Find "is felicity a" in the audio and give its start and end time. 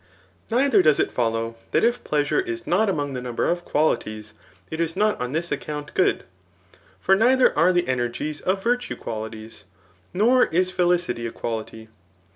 10.47-11.31